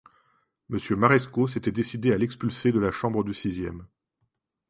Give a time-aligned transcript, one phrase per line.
[0.69, 3.85] Monsieur Marescot s'était décidé à l'expulser de la chambre du sixième.